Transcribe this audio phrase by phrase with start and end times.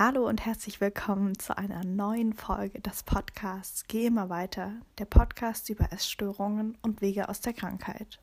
[0.00, 5.70] Hallo und herzlich willkommen zu einer neuen Folge des Podcasts Geh immer weiter, der Podcast
[5.70, 8.20] über Essstörungen und Wege aus der Krankheit.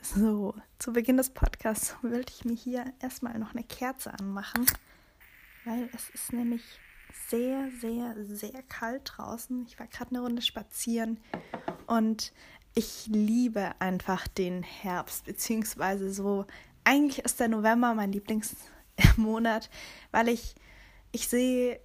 [0.00, 4.64] So, zu Beginn des Podcasts wollte ich mir hier erstmal noch eine Kerze anmachen,
[5.66, 6.62] weil es ist nämlich
[7.28, 9.64] sehr, sehr, sehr kalt draußen.
[9.66, 11.18] Ich war gerade eine Runde spazieren
[11.86, 12.32] und
[12.74, 16.46] ich liebe einfach den Herbst, beziehungsweise so,
[16.84, 19.70] eigentlich ist der November mein Lieblingsmonat,
[20.12, 20.54] weil ich,
[21.12, 21.80] ich sehe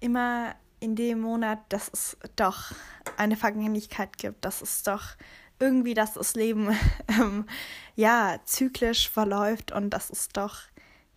[0.00, 2.72] immer in dem Monat, dass es doch
[3.16, 5.16] eine Vergänglichkeit gibt, dass es doch
[5.58, 6.74] irgendwie, dass das Leben
[7.08, 7.46] ähm,
[7.94, 10.62] ja zyklisch verläuft und dass es doch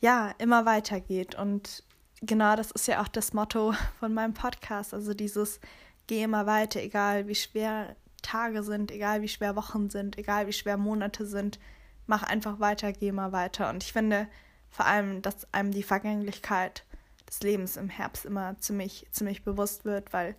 [0.02, 1.84] ja immer weitergeht und
[2.26, 4.93] genau das ist ja auch das Motto von meinem Podcast.
[4.93, 5.60] Also dieses
[6.07, 10.54] Geh immer weiter, egal wie schwer Tage sind, egal wie schwer Wochen sind, egal wie
[10.54, 11.60] schwer Monate sind.
[12.07, 13.70] Mach einfach weiter, geh immer weiter.
[13.70, 14.27] Und ich finde
[14.70, 16.84] vor allem, dass einem die Vergänglichkeit
[17.27, 20.35] des Lebens im Herbst immer ziemlich, ziemlich bewusst wird, weil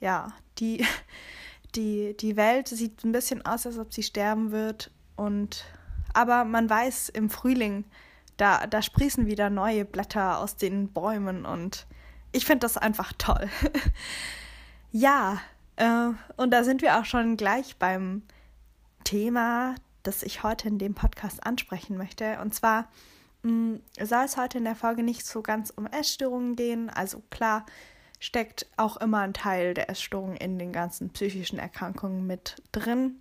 [0.00, 0.84] ja, die,
[1.76, 4.90] die, die Welt sieht ein bisschen aus, als ob sie sterben wird.
[5.14, 5.64] Und
[6.12, 7.84] aber man weiß im Frühling,
[8.36, 11.86] da, da sprießen wieder neue Blätter aus den Bäumen und
[12.32, 13.48] ich finde das einfach toll.
[14.92, 15.40] ja,
[15.76, 18.22] äh, und da sind wir auch schon gleich beim
[19.04, 22.38] Thema, das ich heute in dem Podcast ansprechen möchte.
[22.40, 22.88] Und zwar
[23.42, 26.90] mh, mm, soll es heute in der Folge nicht so ganz um Essstörungen gehen.
[26.90, 27.64] Also klar
[28.18, 33.16] steckt auch immer ein Teil der Essstörung in den ganzen psychischen Erkrankungen mit drin.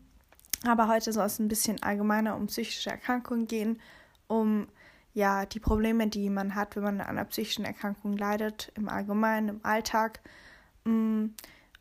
[0.65, 3.81] Aber heute soll es ein bisschen allgemeiner um psychische Erkrankungen gehen,
[4.27, 4.67] um
[5.13, 9.49] ja, die Probleme, die man hat, wenn man an einer psychischen Erkrankung leidet, im Allgemeinen,
[9.49, 10.21] im Alltag,
[10.85, 11.27] mm,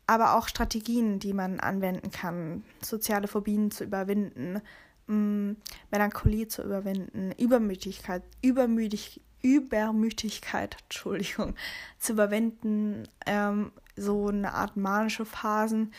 [0.05, 4.61] aber auch Strategien, die man anwenden kann, soziale Phobien zu überwinden,
[5.07, 5.53] mm,
[5.91, 11.55] Melancholie zu überwinden, Übermütigkeit, Übermüdig, Übermütigkeit, Entschuldigung,
[11.97, 15.91] zu überwinden, ähm, so eine Art manische Phasen,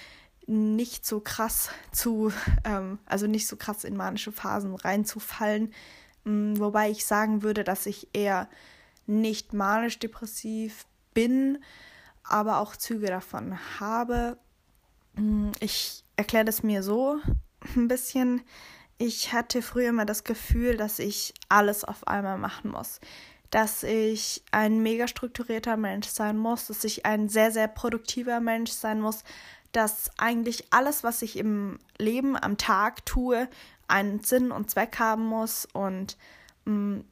[0.47, 2.33] nicht so krass zu,
[2.65, 5.72] ähm, also nicht so krass in manische Phasen reinzufallen,
[6.25, 8.49] wobei ich sagen würde, dass ich eher
[9.07, 11.59] nicht manisch-depressiv bin,
[12.23, 14.39] aber auch Züge davon habe.
[15.15, 17.19] Mm, ich erkläre das mir so
[17.77, 18.43] ein bisschen.
[18.97, 23.01] Ich hatte früher immer das Gefühl, dass ich alles auf einmal machen muss.
[23.51, 28.71] Dass ich ein mega strukturierter Mensch sein muss, dass ich ein sehr, sehr produktiver Mensch
[28.71, 29.25] sein muss,
[29.73, 33.49] dass eigentlich alles, was ich im Leben am Tag tue,
[33.89, 36.17] einen Sinn und Zweck haben muss und
[36.65, 37.05] mh, mm,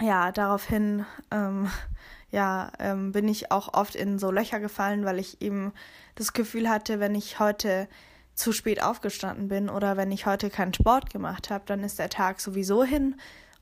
[0.00, 1.70] ja, daraufhin ähm,
[2.30, 5.72] ja, ähm, bin ich auch oft in so Löcher gefallen, weil ich eben
[6.14, 7.88] das Gefühl hatte, wenn ich heute
[8.34, 12.08] zu spät aufgestanden bin oder wenn ich heute keinen Sport gemacht habe, dann ist der
[12.08, 13.16] Tag sowieso hin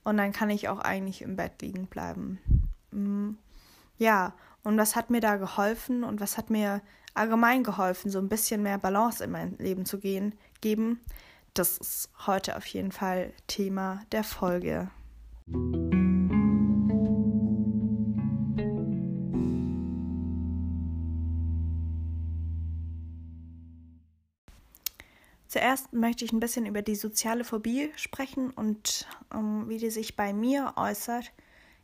[0.05, 2.39] und dann kann ich auch eigentlich im Bett liegen bleiben.
[2.91, 3.39] Mhm.
[3.99, 6.83] Ja, und was hat mir da geholfen und was hat mir
[7.15, 11.01] allgemein geholfen, so ein bisschen mehr Balance in mein Leben zu gehen, geben?
[11.59, 14.91] Das ist heute auf jeden Fall Thema der Folge.
[25.49, 29.91] Zuerst möchte ich ein bisschen über die soziale Phobie sprechen und um, ähm, wie die
[29.91, 31.33] sich bei mir äußert.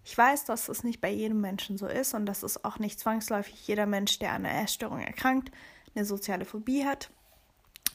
[0.04, 3.00] Ich weiß, dass es nicht bei jedem Menschen so ist und dass es auch nicht
[3.00, 5.50] zwangsläufig jeder Mensch, der an einer Essstörung erkrankt,
[5.94, 7.10] eine soziale Phobie hat.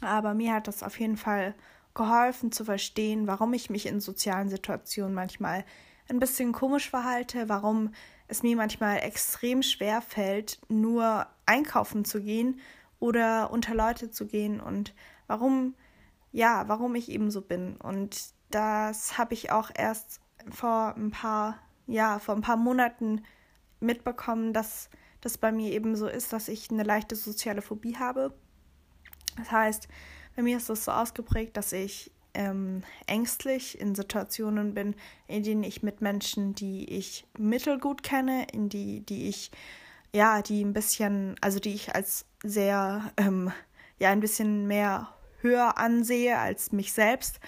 [0.02, 1.56] Aber mir hat das auf jeden Fall
[1.94, 5.66] geholfen zu verstehen, warum ich mich in sozialen Situationen manchmal
[6.10, 7.92] ein bisschen komisch verhalte, warum
[8.28, 12.60] es mir manchmal extrem schwer fällt, nur einkaufen zu gehen
[13.00, 14.94] oder unter Leute zu gehen und
[15.28, 15.76] warum,
[16.32, 17.78] ja, warum ich eben so bin.
[17.78, 21.58] Und das habe ich auch erst vor ein paar,
[21.88, 23.24] ja, vor ein paar Monaten
[23.80, 24.90] mitbekommen, dass
[25.22, 28.34] das bei mir eben so ist, dass ich eine leichte soziale Phobie habe.
[29.38, 29.88] Das heißt,
[30.36, 34.96] bei mir ist es so ausgeprägt, dass ich ähm, ängstlich in Situationen bin,
[35.28, 39.52] in denen ich mit Menschen, die ich mittelgut kenne, in die, die ich,
[40.14, 43.52] ja, die ein bisschen, also die ich als sehr, ähm,
[43.98, 45.10] ja, ein bisschen mehr
[45.42, 47.40] höher ansehe als mich selbst,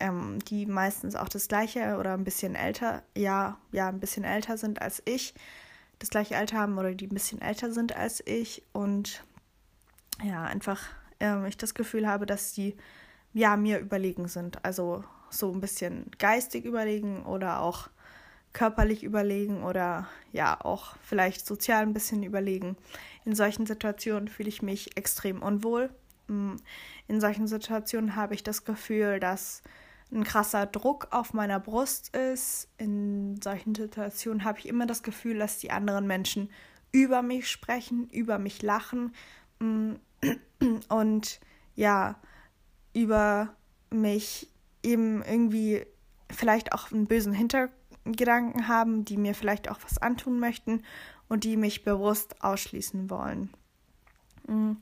[0.00, 4.58] ähm, die meistens auch das gleiche oder ein bisschen älter, ja, ja, ein bisschen älter
[4.58, 5.34] sind als ich,
[6.00, 9.24] das gleiche Alter haben oder die ein bisschen älter sind als ich und
[10.22, 10.80] ja, einfach
[11.20, 12.76] ähm, ich das Gefühl habe, dass die
[13.32, 14.64] ja mir überlegen sind.
[14.64, 17.88] Also so ein bisschen geistig überlegen oder auch
[18.52, 22.76] körperlich überlegen oder ja auch vielleicht sozial ein bisschen überlegen.
[23.24, 25.90] In solchen Situationen fühle ich mich extrem unwohl.
[26.28, 26.54] Mm,
[27.08, 29.62] in solchen Situationen habe ich das Gefühl, dass
[30.12, 32.68] ein krasser Druck auf meiner Brust ist.
[32.78, 36.50] In solchen Situationen habe ich immer das Gefühl, dass die anderen Menschen
[36.92, 39.12] über mich sprechen, über mich lachen
[39.58, 39.94] mm,
[40.88, 41.40] und
[41.74, 42.16] ja,
[42.92, 43.54] über
[43.90, 44.50] mich
[44.82, 45.84] eben irgendwie
[46.30, 50.82] vielleicht auch einen bösen Hintergedanken haben, die mir vielleicht auch was antun möchten
[51.28, 53.50] und die mich bewusst ausschließen wollen.
[54.46, 54.72] Mm.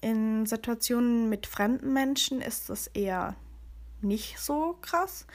[0.00, 3.34] In Situationen mit fremden Menschen ist das eher
[4.00, 5.26] nicht so krass.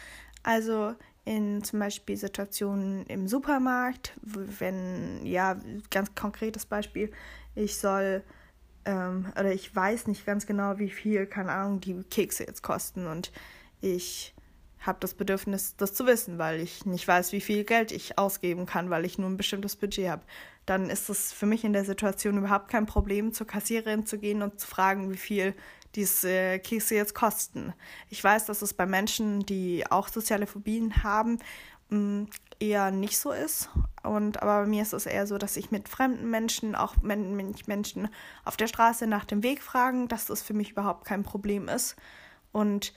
[0.42, 0.96] Also
[1.26, 5.58] in zum Beispiel Situationen im Supermarkt, wenn, ja,
[5.90, 7.12] ganz konkretes Beispiel,
[7.56, 8.24] ich soll,
[8.86, 13.08] ähm, oder ich weiß nicht ganz genau, wie viel, keine Ahnung, die Kekse jetzt kosten
[13.08, 13.32] und
[13.82, 14.34] ich
[14.86, 18.66] habe das Bedürfnis, das zu wissen, weil ich nicht weiß, wie viel Geld ich ausgeben
[18.66, 20.24] kann, weil ich nur ein bestimmtes Budget habe.
[20.66, 24.42] Dann ist es für mich in der Situation überhaupt kein Problem, zur Kassiererin zu gehen
[24.42, 25.56] und zu fragen, wie viel
[25.96, 27.74] diese Kekse jetzt kosten.
[28.10, 31.40] Ich weiß, dass es bei Menschen, die auch soziale Phobien haben,
[31.90, 32.24] mm,
[32.60, 33.70] eher nicht so ist.
[34.04, 38.10] Und aber bei mir ist es eher so, dass ich mit fremden Menschen, auch Menschen
[38.44, 41.96] auf der Straße nach dem Weg fragen, dass das für mich überhaupt kein Problem ist.
[42.52, 42.94] Und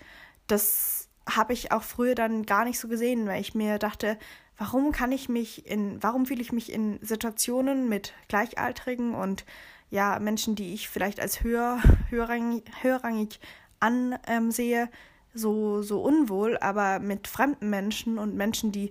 [0.49, 4.19] das habe ich auch früher dann gar nicht so gesehen, weil ich mir dachte,
[4.59, 9.45] warum kann ich mich in, warum fühle ich mich in Situationen mit Gleichaltrigen und
[9.91, 11.81] ja, Menschen, die ich vielleicht als höher,
[12.11, 13.39] höherrangig, höherrangig
[13.79, 14.89] ansehe, ähm,
[15.33, 18.91] so, so unwohl, aber mit fremden Menschen und Menschen, die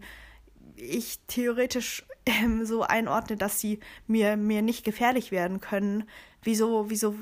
[0.75, 6.05] ich theoretisch ähm, so einordne, dass sie mir, mir nicht gefährlich werden können.
[6.43, 7.15] Wieso, wieso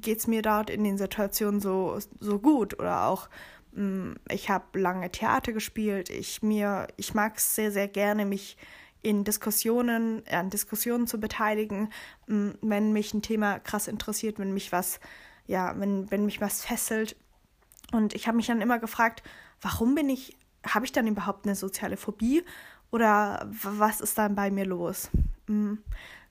[0.00, 2.78] geht es mir dort in den Situationen so, so gut?
[2.78, 3.28] Oder auch
[3.78, 6.10] Mm, ich habe lange Theater gespielt.
[6.10, 6.40] Ich
[6.96, 8.56] ich mag es sehr, sehr gerne, mich
[9.02, 11.92] in Diskussionen, an Diskussionen zu beteiligen,
[12.26, 15.00] mm, wenn mich ein Thema krass interessiert, wenn mich was,
[15.46, 17.16] ja, wenn, wenn mich was fesselt.
[17.92, 19.22] Und ich habe mich dann immer gefragt,
[19.60, 22.44] warum bin ich, habe ich dann überhaupt eine soziale Phobie
[22.90, 25.10] oder was ist dann bei mir los?
[25.46, 25.74] Mm,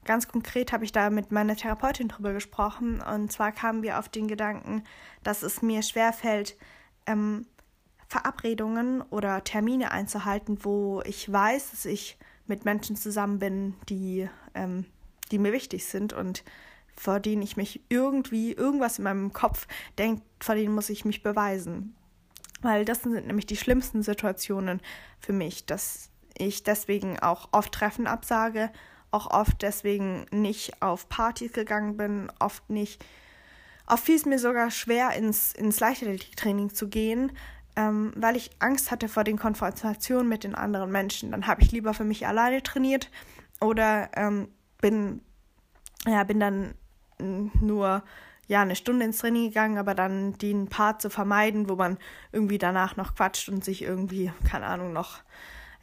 [0.06, 4.09] ganz konkret habe ich da mit meiner Therapeutin drüber gesprochen und zwar kamen wir auf
[4.09, 4.83] den Gedanken,
[5.24, 6.57] dass es mir schwerfällt,
[7.06, 7.45] ähm,
[8.07, 14.85] Verabredungen oder Termine einzuhalten, wo ich weiß, dass ich mit Menschen zusammen bin, die, ähm,
[15.31, 16.44] die mir wichtig sind und
[16.95, 21.21] vor denen ich mich irgendwie, irgendwas in meinem Kopf denkt, vor denen muss ich mich
[21.21, 21.97] beweisen.
[22.62, 24.81] Weil das sind nämlich die schlimmsten Situationen
[25.19, 28.71] für mich, dass ich deswegen auch oft Treffen absage,
[29.12, 33.04] auch oft deswegen nicht auf Partys gegangen bin, oft nicht
[33.88, 37.31] Oft fiel es mir sogar schwer, ins, ins Leichtathletiktraining zu gehen,
[37.77, 41.31] ähm, weil ich Angst hatte vor den Konfrontationen mit den anderen Menschen.
[41.31, 43.10] Dann habe ich lieber für mich alleine trainiert
[43.62, 44.50] oder ähm,
[44.81, 45.21] bin,
[46.06, 46.74] ja, bin dann
[47.18, 48.03] nur
[48.48, 51.98] ja, eine Stunde ins Training gegangen, aber dann den Part zu vermeiden, wo man
[52.32, 55.20] irgendwie danach noch quatscht und sich irgendwie, keine Ahnung, noch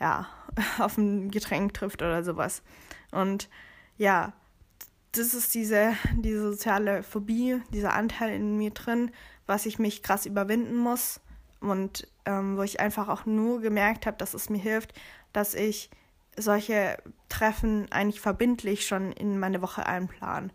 [0.01, 0.27] ja,
[0.79, 2.63] auf ein Getränk trifft oder sowas.
[3.13, 3.49] Und
[3.97, 4.33] ja,
[5.13, 9.11] das ist diese, diese soziale Phobie, dieser Anteil in mir drin,
[9.47, 11.21] was ich mich krass überwinden muss
[11.61, 14.93] und ähm, wo ich einfach auch nur gemerkt habe, dass es mir hilft,
[15.33, 15.91] dass ich
[16.37, 16.97] solche
[17.29, 20.53] Treffen eigentlich verbindlich schon in meine Woche einplanen.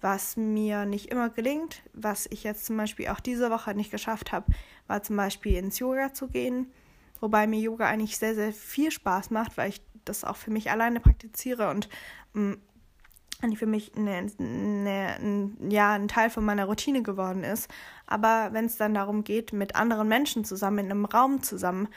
[0.00, 4.32] Was mir nicht immer gelingt, was ich jetzt zum Beispiel auch diese Woche nicht geschafft
[4.32, 4.52] habe,
[4.86, 6.72] war zum Beispiel ins Yoga zu gehen.
[7.20, 10.70] Wobei mir Yoga eigentlich sehr, sehr viel Spaß macht, weil ich das auch für mich
[10.70, 11.88] alleine praktiziere und
[13.40, 17.68] eigentlich für mich eine, eine, ein, ja, ein Teil von meiner Routine geworden ist.
[18.06, 21.88] Aber wenn es dann darum geht, mit anderen Menschen zusammen in einem Raum zusammen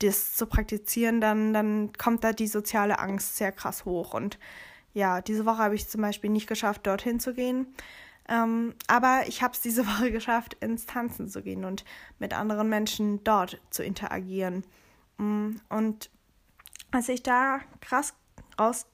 [0.00, 4.14] das zu praktizieren, dann, dann kommt da die soziale Angst sehr krass hoch.
[4.14, 4.38] Und
[4.92, 7.74] ja, diese Woche habe ich zum Beispiel nicht geschafft, dorthin zu gehen.
[8.28, 11.84] Ähm, aber ich habe es diese Woche geschafft, ins Tanzen zu gehen und
[12.18, 14.64] mit anderen Menschen dort zu interagieren.
[15.18, 16.10] Mm, und
[16.90, 18.14] als ich da krass
[18.58, 18.86] raus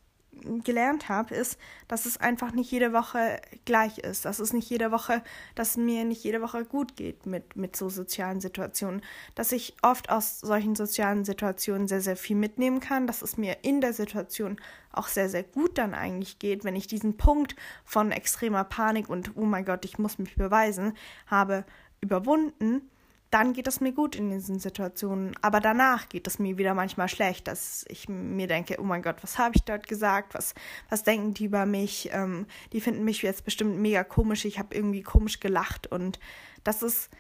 [0.64, 4.24] gelernt habe, ist, dass es einfach nicht jede Woche gleich ist.
[4.24, 5.22] Dass es nicht jede Woche,
[5.54, 9.02] dass mir nicht jede Woche gut geht mit, mit so sozialen Situationen.
[9.34, 13.06] Dass ich oft aus solchen sozialen Situationen sehr, sehr viel mitnehmen kann.
[13.06, 14.60] Dass es mir in der Situation
[14.92, 19.36] auch sehr, sehr gut dann eigentlich geht, wenn ich diesen Punkt von extremer Panik und,
[19.36, 20.94] oh mein Gott, ich muss mich beweisen,
[21.26, 21.64] habe
[22.00, 22.90] überwunden
[23.30, 25.36] dann geht es mir gut in diesen Situationen.
[25.42, 29.16] Aber danach geht es mir wieder manchmal schlecht, dass ich mir denke, oh mein Gott,
[29.22, 30.34] was habe ich dort gesagt?
[30.34, 30.54] Was,
[30.88, 32.10] was denken die über mich?
[32.12, 34.44] Ähm, die finden mich jetzt bestimmt mega komisch.
[34.44, 35.86] Ich habe irgendwie komisch gelacht.
[35.88, 36.20] Und
[36.62, 37.10] das ist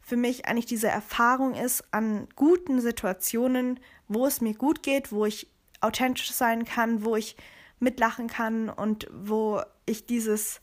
[0.00, 3.78] für mich eigentlich diese Erfahrung ist an guten Situationen,
[4.08, 5.48] wo es mir gut geht, wo ich
[5.80, 7.36] authentisch sein kann, wo ich
[7.78, 10.60] mitlachen kann und wo ich dieses,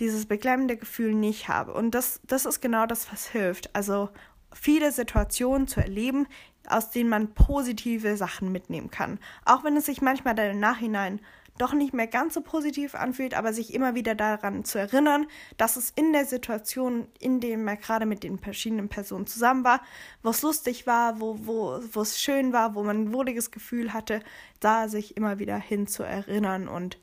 [0.00, 1.74] dieses beklemmende Gefühl nicht habe.
[1.74, 3.74] Und das, das ist genau das, was hilft.
[3.74, 4.10] Also
[4.52, 6.26] viele Situationen zu erleben,
[6.66, 9.18] aus denen man positive Sachen mitnehmen kann.
[9.44, 11.20] Auch wenn es sich manchmal dann im Nachhinein
[11.58, 15.26] doch nicht mehr ganz so positiv anfühlt, aber sich immer wieder daran zu erinnern,
[15.56, 19.80] dass es in der Situation, in der man gerade mit den verschiedenen Personen zusammen war,
[20.22, 24.20] wo es lustig war, wo, wo, es schön war, wo man ein wohliges Gefühl hatte,
[24.60, 26.68] da sich immer wieder hin zu erinnern.
[26.68, 26.98] Und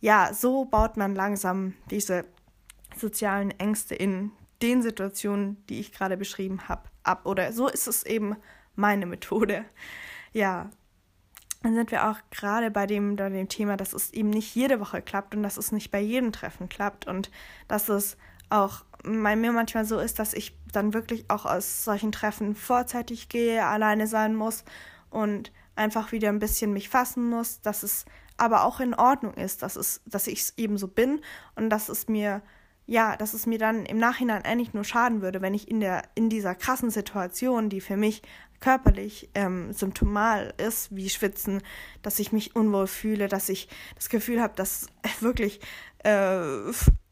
[0.00, 2.24] ja, so baut man langsam diese
[2.96, 4.30] sozialen Ängste in
[4.62, 7.26] den Situationen, die ich gerade beschrieben habe, ab.
[7.26, 8.36] Oder so ist es eben
[8.74, 9.64] meine Methode.
[10.34, 10.68] Ja,
[11.62, 14.78] dann sind wir auch gerade bei dem, bei dem Thema, dass es eben nicht jede
[14.78, 17.30] Woche klappt und dass es nicht bei jedem Treffen klappt und
[17.66, 18.18] dass es
[18.50, 23.30] auch bei mir manchmal so ist, dass ich dann wirklich auch aus solchen Treffen vorzeitig
[23.30, 24.64] gehe, alleine sein muss
[25.10, 28.04] und einfach wieder ein bisschen mich fassen muss, dass es
[28.36, 31.20] aber auch in Ordnung ist, dass es, dass ich es eben so bin
[31.56, 32.42] und dass es mir
[32.88, 36.04] ja, dass es mir dann im Nachhinein eigentlich nur schaden würde, wenn ich in der
[36.14, 38.22] in dieser krassen Situation, die für mich
[38.60, 41.62] körperlich ähm, symptomal ist, wie Schwitzen,
[42.00, 44.86] dass ich mich unwohl fühle, dass ich das Gefühl habe, dass
[45.20, 45.60] wirklich,
[45.98, 46.40] äh,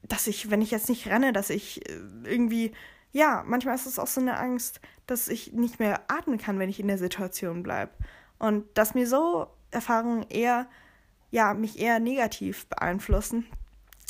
[0.02, 2.73] dass ich, wenn ich jetzt nicht renne, dass ich äh, irgendwie,
[3.12, 6.71] ja, manchmal ist es auch so eine Angst, dass ich nicht mehr atmen kann, wenn
[6.71, 7.92] ich in der Situation bleibe.
[8.38, 10.68] Und dass mir so Erfahrungen eher,
[11.30, 13.47] ja, mich eher negativ beeinflussen,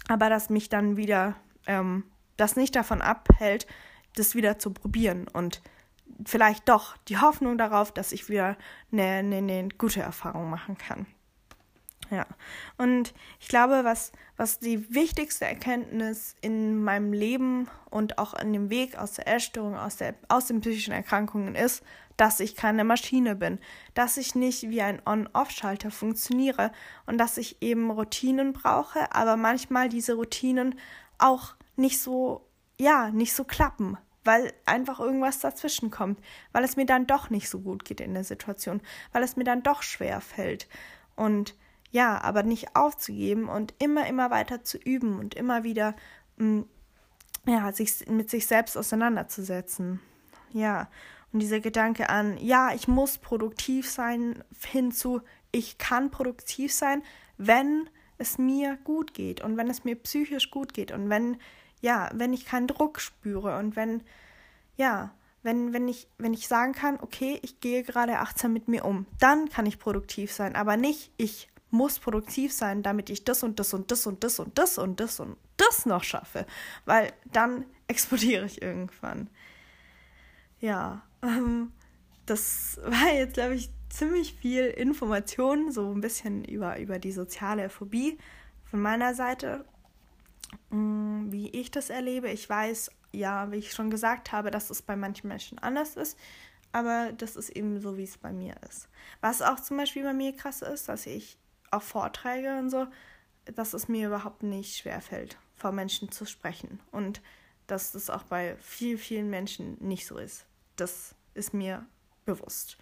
[0.07, 1.35] aber dass mich dann wieder
[1.67, 2.05] ähm,
[2.37, 3.67] das nicht davon abhält,
[4.15, 5.63] das wieder zu probieren und
[6.25, 8.57] vielleicht doch die Hoffnung darauf, dass ich wieder
[8.93, 11.07] eine, eine, eine gute Erfahrung machen kann.
[12.11, 12.27] Ja,
[12.79, 18.71] und ich glaube, was, was die wichtigste Erkenntnis in meinem Leben und auch an dem
[18.71, 21.83] Weg aus der Essstörung, aus, der, aus den psychischen Erkrankungen ist,
[22.17, 23.59] dass ich keine Maschine bin,
[23.95, 26.71] dass ich nicht wie ein On-Off-Schalter funktioniere
[27.07, 30.79] und dass ich eben Routinen brauche, aber manchmal diese Routinen
[31.19, 32.47] auch nicht so,
[32.79, 36.21] ja, nicht so klappen, weil einfach irgendwas dazwischen kommt,
[36.53, 38.81] weil es mir dann doch nicht so gut geht in der Situation,
[39.13, 40.69] weil es mir dann doch schwer fällt.
[41.15, 41.55] Und
[41.91, 45.95] ja, aber nicht aufzugeben und immer, immer weiter zu üben und immer wieder,
[46.37, 46.69] mh, mm,
[47.49, 50.01] ja, sich mit sich selbst auseinanderzusetzen.
[50.53, 50.89] Ja,
[51.33, 55.21] und dieser Gedanke an, ja, ich muss produktiv sein, hinzu,
[55.53, 57.03] ich kann produktiv sein,
[57.39, 61.37] wenn es mir gut geht und wenn es mir psychisch gut geht und wenn
[61.87, 64.03] ja, wenn ich keinen Druck spüre und wenn,
[64.77, 65.15] ja,
[65.45, 69.07] wenn, wenn, ich, wenn ich sagen kann, okay, ich gehe gerade achtsam mit mir um,
[69.21, 73.61] dann kann ich produktiv sein, aber nicht, ich muss produktiv sein, damit ich das und
[73.61, 76.45] das und das und das und das und das und das noch schaffe,
[76.87, 79.31] weil dann explodiere ich irgendwann.
[80.59, 81.71] Ja, ähm,
[82.27, 87.69] das war jetzt, glaube ich, ziemlich viel Information, so ein bisschen über, über die soziale
[87.69, 88.19] Phobie
[88.65, 89.65] von meiner Seite.
[90.71, 92.31] Mm, wie ich das erlebe.
[92.31, 96.19] Ich weiß, ja, wie ich schon gesagt habe, dass es bei manchen Menschen anders ist,
[96.73, 98.89] aber das ist eben so, wie es bei mir ist.
[99.21, 101.39] Was auch zum Beispiel bei mir krass ist, dass ich
[101.71, 102.87] auch Vorträge und so,
[103.47, 106.81] dass es mir überhaupt nicht schwerfällt, vor Menschen zu sprechen.
[106.91, 107.23] Und
[107.67, 110.47] dass das auch bei vielen, vielen Menschen nicht so ist.
[110.77, 111.87] Das ist mir
[112.25, 112.77] bewusst.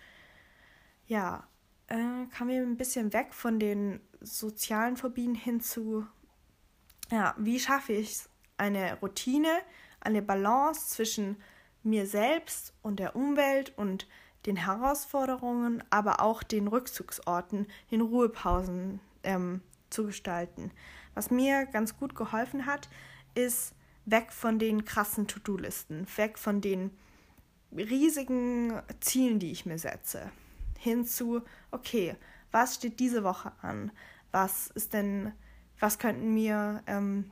[1.06, 1.46] Ja,
[1.86, 6.06] äh, kamen wir ein bisschen weg von den sozialen Phobien hin zu
[7.10, 8.20] ja, wie schaffe ich
[8.56, 9.60] eine Routine,
[10.00, 11.36] eine Balance zwischen
[11.82, 14.08] mir selbst und der Umwelt und
[14.46, 20.70] den Herausforderungen, aber auch den Rückzugsorten, den Ruhepausen ähm, zu gestalten.
[21.14, 22.88] Was mir ganz gut geholfen hat,
[23.34, 26.90] ist weg von den krassen To-Do-Listen, weg von den
[27.72, 30.30] riesigen Zielen, die ich mir setze,
[30.78, 32.16] hin zu, okay,
[32.52, 33.90] was steht diese Woche an?
[34.30, 35.32] Was ist denn
[35.80, 37.30] was könnten mir, ähm,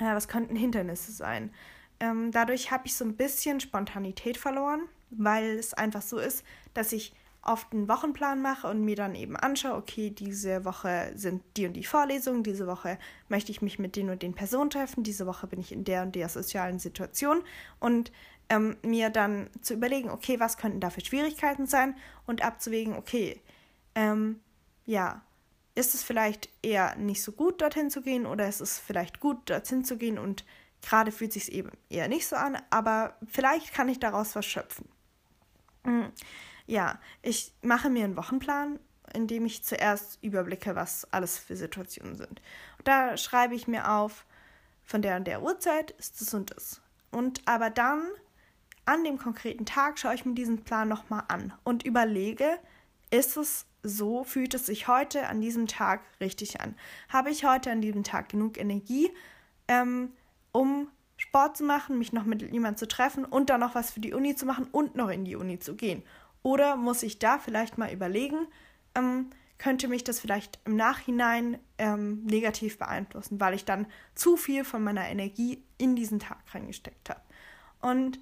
[0.00, 1.52] ja, was könnten Hindernisse sein.
[2.00, 6.92] Ähm, dadurch habe ich so ein bisschen Spontanität verloren, weil es einfach so ist, dass
[6.92, 7.12] ich
[7.42, 11.72] oft einen Wochenplan mache und mir dann eben anschaue, okay, diese Woche sind die und
[11.72, 12.98] die Vorlesungen, diese Woche
[13.28, 16.02] möchte ich mich mit den und den Personen treffen, diese Woche bin ich in der
[16.02, 17.42] und der sozialen Situation
[17.78, 18.12] und
[18.50, 21.96] ähm, mir dann zu überlegen, okay, was könnten da für Schwierigkeiten sein
[22.26, 23.40] und abzuwägen, okay,
[23.94, 24.40] ähm,
[24.84, 25.22] ja,
[25.74, 29.48] ist es vielleicht eher nicht so gut, dorthin zu gehen oder ist es vielleicht gut,
[29.48, 30.44] dorthin zu gehen und
[30.82, 34.88] gerade fühlt sich eben eher nicht so an, aber vielleicht kann ich daraus was schöpfen.
[35.84, 36.10] Hm,
[36.66, 38.78] ja, ich mache mir einen Wochenplan,
[39.14, 42.40] in dem ich zuerst überblicke, was alles für Situationen sind.
[42.78, 44.24] Und da schreibe ich mir auf,
[44.84, 46.80] von der und der Uhrzeit ist das und das.
[47.10, 48.02] Und aber dann
[48.84, 52.58] an dem konkreten Tag schaue ich mir diesen Plan nochmal an und überlege,
[53.10, 56.74] ist es so, fühlt es sich heute an diesem Tag richtig an?
[57.08, 59.10] Habe ich heute an diesem Tag genug Energie,
[59.68, 60.12] ähm,
[60.52, 64.00] um Sport zu machen, mich noch mit jemandem zu treffen und dann noch was für
[64.00, 66.02] die Uni zu machen und noch in die Uni zu gehen?
[66.42, 68.46] Oder muss ich da vielleicht mal überlegen,
[68.94, 74.64] ähm, könnte mich das vielleicht im Nachhinein ähm, negativ beeinflussen, weil ich dann zu viel
[74.64, 77.20] von meiner Energie in diesen Tag reingesteckt habe.
[77.82, 78.18] Und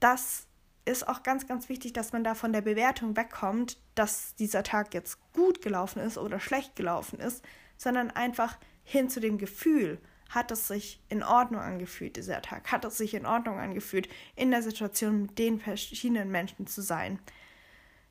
[0.00, 0.45] das
[0.86, 4.94] ist auch ganz, ganz wichtig, dass man da von der Bewertung wegkommt, dass dieser Tag
[4.94, 7.44] jetzt gut gelaufen ist oder schlecht gelaufen ist,
[7.76, 10.00] sondern einfach hin zu dem Gefühl,
[10.30, 12.72] hat es sich in Ordnung angefühlt, dieser Tag?
[12.72, 17.18] Hat es sich in Ordnung angefühlt, in der Situation mit den verschiedenen Menschen zu sein?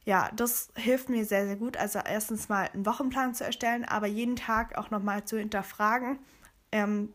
[0.05, 1.77] Ja, das hilft mir sehr, sehr gut.
[1.77, 6.19] Also erstens mal einen Wochenplan zu erstellen, aber jeden Tag auch nochmal zu hinterfragen.
[6.71, 7.13] Ähm,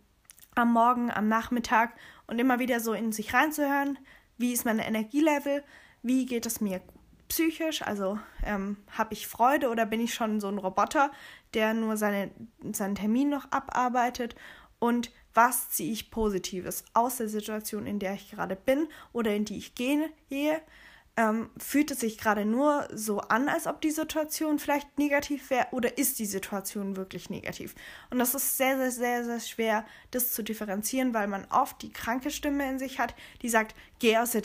[0.55, 1.95] am Morgen, am Nachmittag
[2.27, 3.99] und immer wieder so in sich reinzuhören.
[4.41, 5.63] Wie ist mein Energielevel?
[6.03, 6.81] Wie geht es mir
[7.29, 7.83] psychisch?
[7.83, 11.11] Also ähm, habe ich Freude oder bin ich schon so ein Roboter,
[11.53, 12.31] der nur seine,
[12.73, 14.35] seinen Termin noch abarbeitet?
[14.79, 19.45] Und was ziehe ich Positives aus der Situation, in der ich gerade bin oder in
[19.45, 20.11] die ich gehe?
[21.21, 25.67] Ähm, fühlt es sich gerade nur so an, als ob die Situation vielleicht negativ wäre
[25.73, 27.75] oder ist die Situation wirklich negativ?
[28.09, 31.93] Und das ist sehr, sehr, sehr, sehr schwer, das zu differenzieren, weil man oft die
[31.93, 34.41] kranke Stimme in sich hat, die sagt, geh aus der,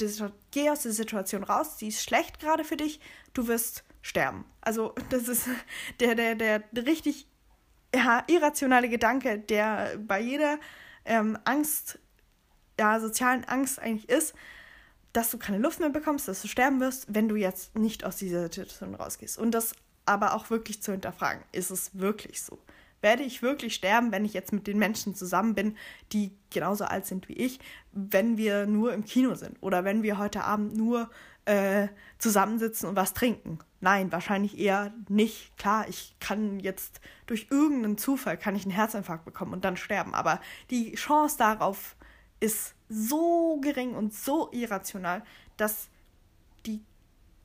[0.52, 3.00] geh aus der Situation raus, sie ist schlecht gerade für dich,
[3.34, 4.44] du wirst sterben.
[4.60, 5.48] Also das ist
[6.02, 7.26] der, der, der richtig
[7.96, 10.60] ja, irrationale Gedanke, der bei jeder
[11.06, 12.00] ähm, Angst,
[12.78, 14.36] ja, sozialen Angst eigentlich ist,
[15.16, 18.18] dass du keine Luft mehr bekommst, dass du sterben wirst, wenn du jetzt nicht aus
[18.18, 19.38] dieser Situation rausgehst.
[19.38, 19.74] Und das
[20.06, 21.44] aber auch wirklich zu hinterfragen.
[21.52, 22.60] Ist es wirklich so?
[23.02, 25.78] Werde ich wirklich sterben, wenn ich jetzt mit den Menschen zusammen bin,
[26.12, 27.60] die genauso alt sind wie ich,
[27.92, 31.10] wenn wir nur im Kino sind oder wenn wir heute Abend nur
[31.46, 33.60] äh, zusammensitzen und was trinken?
[33.80, 35.56] Nein, wahrscheinlich eher nicht.
[35.58, 40.16] Klar, ich kann jetzt durch irgendeinen Zufall kann ich einen Herzinfarkt bekommen und dann sterben,
[40.16, 41.96] aber die Chance darauf
[42.40, 45.24] ist so gering und so irrational,
[45.58, 45.90] dass
[46.66, 46.82] die,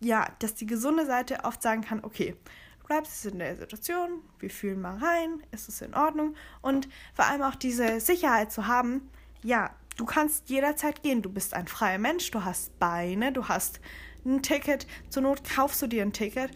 [0.00, 2.36] ja, dass die gesunde Seite oft sagen kann, okay,
[2.80, 7.26] du bleibst in der Situation, wir fühlen mal rein, ist es in Ordnung und vor
[7.26, 9.10] allem auch diese Sicherheit zu haben,
[9.42, 13.80] ja, du kannst jederzeit gehen, du bist ein freier Mensch, du hast Beine, du hast
[14.24, 16.50] ein Ticket, zur Not kaufst du dir ein Ticket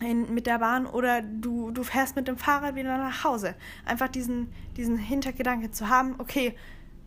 [0.00, 3.54] in, mit der Bahn oder du, du fährst mit dem Fahrrad wieder nach Hause.
[3.84, 6.56] Einfach diesen, diesen Hintergedanke zu haben, okay,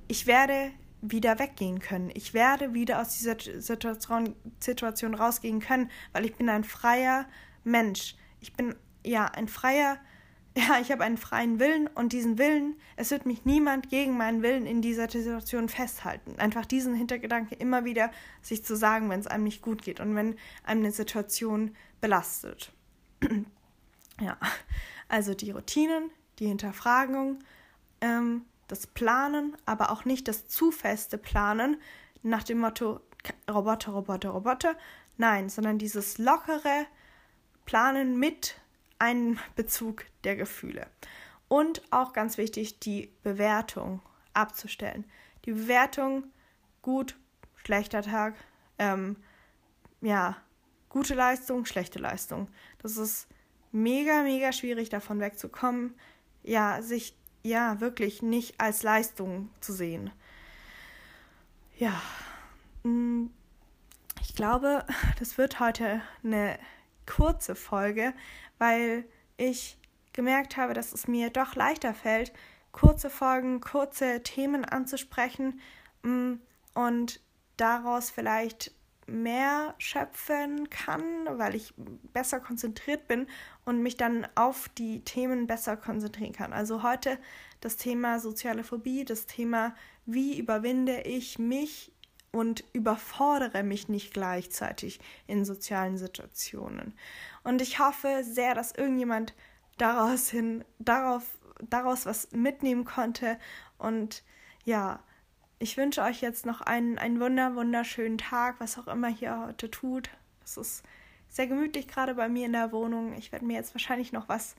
[0.07, 2.11] ich werde wieder weggehen können.
[2.13, 7.27] Ich werde wieder aus dieser Situation, Situation rausgehen können, weil ich bin ein freier
[7.63, 8.15] Mensch.
[8.39, 9.97] Ich bin ja ein freier,
[10.57, 14.41] ja, ich habe einen freien Willen und diesen Willen, es wird mich niemand gegen meinen
[14.41, 16.39] Willen in dieser Situation festhalten.
[16.39, 20.15] Einfach diesen Hintergedanke immer wieder sich zu sagen, wenn es einem nicht gut geht und
[20.15, 22.71] wenn einem eine Situation belastet.
[24.19, 24.37] ja,
[25.07, 27.39] also die Routinen, die Hinterfragung,
[28.01, 31.77] ähm, das Planen, aber auch nicht das zu feste Planen
[32.23, 33.01] nach dem Motto
[33.49, 34.75] Roboter, Roboter, Roboter.
[35.17, 36.86] Nein, sondern dieses lockere
[37.65, 38.56] Planen mit
[38.99, 40.88] einem Bezug der Gefühle.
[41.47, 44.01] Und auch ganz wichtig, die Bewertung
[44.34, 45.06] abzustellen.
[45.45, 46.25] Die Bewertung,
[46.82, 47.17] gut,
[47.56, 48.36] schlechter Tag,
[48.77, 49.17] ähm,
[50.01, 50.38] ja,
[50.89, 52.49] gute Leistung, schlechte Leistung.
[52.80, 53.27] Das ist
[53.71, 55.95] mega, mega schwierig, davon wegzukommen.
[56.43, 57.15] Ja, sich
[57.47, 60.12] ja, wirklich nicht als Leistung zu sehen.
[61.77, 62.01] Ja,
[62.83, 63.27] mm,
[64.21, 64.86] ich glaube,
[65.19, 66.60] das wird heute eine
[67.05, 68.13] kurze Folge,
[68.57, 69.05] weil
[69.38, 69.77] ich
[70.13, 72.33] gemerkt habe, dass es mir doch leichter fällt,
[72.71, 75.62] kurze Folgen, kurze Themen anzusprechen
[76.03, 76.33] mm,
[76.73, 77.21] und
[77.55, 78.71] daraus vielleicht
[79.05, 81.73] mehr schöpfen kann, weil ich
[82.12, 83.27] besser konzentriert bin
[83.67, 86.53] und mich dann auf die Themen besser konzentrieren kann.
[86.53, 87.19] Also heute
[87.60, 89.75] das Thema soziale Phobie, das Thema,
[90.06, 91.91] wie überwinde ich mich
[92.32, 96.93] und überfordere mich nicht gleichzeitig in sozialen Situationen.
[97.43, 99.34] Und ich hoffe sehr, dass irgendjemand
[99.77, 101.25] daraus hin, darauf,
[101.62, 103.38] daraus was mitnehmen konnte
[103.77, 104.23] und
[104.63, 105.01] ja,
[105.60, 109.69] ich wünsche euch jetzt noch einen, einen wunder, wunderschönen Tag, was auch immer hier heute
[109.69, 110.10] tut.
[110.45, 110.84] Es ist
[111.29, 113.13] sehr gemütlich gerade bei mir in der Wohnung.
[113.13, 114.55] Ich werde mir jetzt wahrscheinlich noch was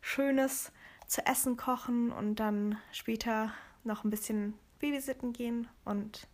[0.00, 0.72] Schönes
[1.06, 3.52] zu essen kochen und dann später
[3.84, 5.68] noch ein bisschen Babysitten gehen.
[5.84, 6.28] Und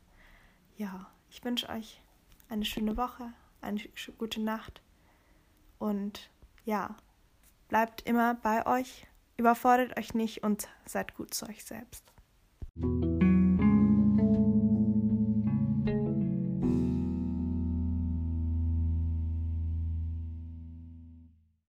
[0.76, 2.00] ja, ich wünsche euch
[2.48, 3.80] eine schöne Woche, eine
[4.18, 4.82] gute Nacht.
[5.78, 6.30] Und
[6.64, 6.96] ja,
[7.68, 9.06] bleibt immer bei euch,
[9.37, 12.12] überfordert euch nicht und seid gut zu euch selbst.